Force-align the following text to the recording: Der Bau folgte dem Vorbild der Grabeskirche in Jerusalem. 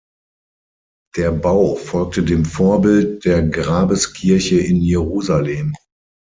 Der 1.15 1.31
Bau 1.31 1.75
folgte 1.75 2.23
dem 2.23 2.43
Vorbild 2.43 3.23
der 3.23 3.43
Grabeskirche 3.43 4.57
in 4.57 4.77
Jerusalem. 4.77 5.75